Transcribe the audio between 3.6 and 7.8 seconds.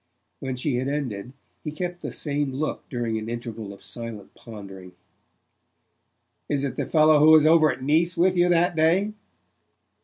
of silent pondering. "Is it the fellow who was over